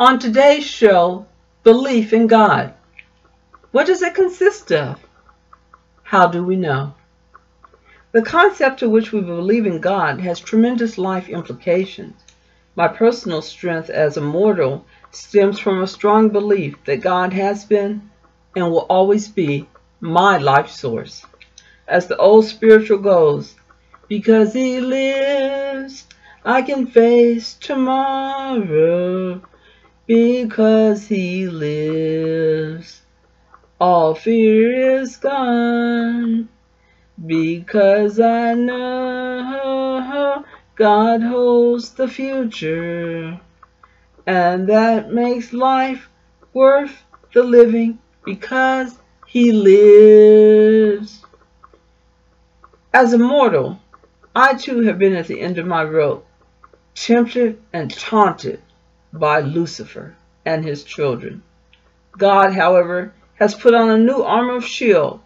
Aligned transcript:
On 0.00 0.18
today's 0.18 0.64
show, 0.64 1.26
belief 1.62 2.14
in 2.14 2.26
God. 2.26 2.72
What 3.70 3.86
does 3.86 4.00
it 4.00 4.14
consist 4.14 4.72
of? 4.72 4.98
How 6.04 6.26
do 6.26 6.42
we 6.42 6.56
know? 6.56 6.94
The 8.12 8.22
concept 8.22 8.78
to 8.78 8.88
which 8.88 9.12
we 9.12 9.20
believe 9.20 9.66
in 9.66 9.78
God 9.78 10.18
has 10.20 10.40
tremendous 10.40 10.96
life 10.96 11.28
implications. 11.28 12.14
My 12.76 12.88
personal 12.88 13.42
strength 13.42 13.90
as 13.90 14.16
a 14.16 14.22
mortal 14.22 14.86
stems 15.10 15.58
from 15.58 15.82
a 15.82 15.86
strong 15.86 16.30
belief 16.30 16.76
that 16.86 17.02
God 17.02 17.34
has 17.34 17.66
been 17.66 18.10
and 18.56 18.70
will 18.70 18.86
always 18.88 19.28
be 19.28 19.68
my 20.00 20.38
life 20.38 20.70
source. 20.70 21.26
As 21.86 22.06
the 22.06 22.16
old 22.16 22.46
spiritual 22.46 23.00
goes, 23.00 23.54
because 24.08 24.54
He 24.54 24.80
lives, 24.80 26.06
I 26.42 26.62
can 26.62 26.86
face 26.86 27.52
tomorrow 27.52 29.42
because 30.10 31.06
he 31.06 31.46
lives. 31.46 33.02
All 33.80 34.16
fear 34.16 34.98
is 34.98 35.16
gone 35.16 36.48
because 37.24 38.18
I 38.18 38.54
know 38.54 40.44
God 40.74 41.22
holds 41.22 41.90
the 41.90 42.08
future. 42.08 43.40
And 44.26 44.68
that 44.68 45.12
makes 45.12 45.52
life 45.52 46.08
worth 46.54 47.04
the 47.32 47.44
living 47.44 48.00
because 48.24 48.98
he 49.28 49.52
lives. 49.52 51.24
As 52.92 53.12
a 53.12 53.18
mortal, 53.18 53.78
I 54.34 54.54
too 54.54 54.80
have 54.80 54.98
been 54.98 55.14
at 55.14 55.28
the 55.28 55.40
end 55.40 55.58
of 55.58 55.68
my 55.68 55.84
rope, 55.84 56.26
tempted 56.96 57.62
and 57.72 57.96
taunted 57.96 58.60
by 59.12 59.40
Lucifer 59.40 60.14
and 60.44 60.64
his 60.64 60.84
children. 60.84 61.42
God, 62.16 62.54
however, 62.54 63.12
has 63.34 63.54
put 63.54 63.74
on 63.74 63.90
a 63.90 63.98
new 63.98 64.22
armor 64.22 64.56
of 64.56 64.64
shield 64.64 65.20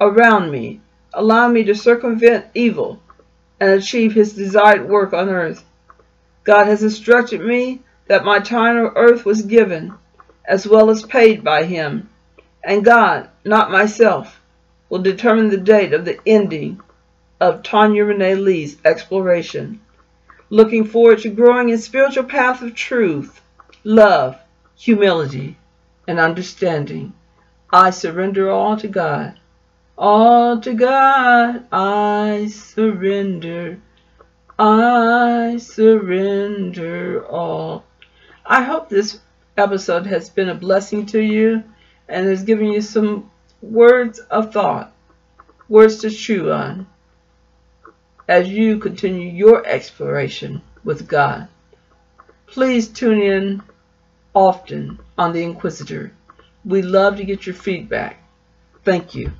around 0.00 0.50
me, 0.50 0.80
allowing 1.14 1.54
me 1.54 1.64
to 1.64 1.74
circumvent 1.74 2.46
evil 2.54 3.00
and 3.58 3.70
achieve 3.70 4.12
his 4.12 4.34
desired 4.34 4.88
work 4.88 5.12
on 5.12 5.28
earth. 5.28 5.64
God 6.44 6.66
has 6.66 6.82
instructed 6.82 7.40
me 7.40 7.80
that 8.06 8.24
my 8.24 8.38
time 8.38 8.76
on 8.76 8.92
earth 8.96 9.24
was 9.24 9.42
given, 9.42 9.94
as 10.44 10.66
well 10.66 10.90
as 10.90 11.02
paid 11.02 11.42
by 11.42 11.64
him, 11.64 12.08
and 12.62 12.84
God, 12.84 13.28
not 13.44 13.70
myself, 13.70 14.40
will 14.88 15.00
determine 15.00 15.48
the 15.48 15.56
date 15.56 15.92
of 15.92 16.04
the 16.04 16.18
ending 16.26 16.80
of 17.40 17.62
Tanya 17.62 18.04
Renee 18.04 18.36
Lee's 18.36 18.76
exploration 18.84 19.80
looking 20.50 20.84
forward 20.84 21.18
to 21.20 21.28
growing 21.28 21.70
in 21.70 21.78
spiritual 21.78 22.24
path 22.24 22.62
of 22.62 22.74
truth, 22.74 23.40
love, 23.84 24.38
humility, 24.76 25.56
and 26.06 26.18
understanding. 26.18 27.12
I 27.72 27.90
surrender 27.90 28.50
all 28.50 28.76
to 28.76 28.88
God. 28.88 29.38
All 29.98 30.60
to 30.60 30.74
God 30.74 31.66
I 31.72 32.48
surrender. 32.52 33.80
I 34.58 35.56
surrender 35.58 37.26
all. 37.26 37.84
I 38.44 38.62
hope 38.62 38.88
this 38.88 39.18
episode 39.56 40.06
has 40.06 40.30
been 40.30 40.48
a 40.48 40.54
blessing 40.54 41.06
to 41.06 41.20
you 41.20 41.64
and 42.08 42.28
has 42.28 42.44
given 42.44 42.66
you 42.66 42.80
some 42.80 43.30
words 43.60 44.18
of 44.18 44.52
thought, 44.52 44.92
words 45.68 45.98
to 45.98 46.10
chew 46.10 46.52
on 46.52 46.86
as 48.28 48.48
you 48.48 48.78
continue 48.78 49.30
your 49.30 49.66
exploration 49.66 50.62
with 50.84 51.08
God. 51.08 51.48
Please 52.46 52.88
tune 52.88 53.22
in 53.22 53.62
often 54.34 54.98
on 55.16 55.32
The 55.32 55.42
Inquisitor. 55.42 56.12
We 56.64 56.82
love 56.82 57.16
to 57.16 57.24
get 57.24 57.46
your 57.46 57.54
feedback. 57.54 58.22
Thank 58.84 59.14
you. 59.14 59.32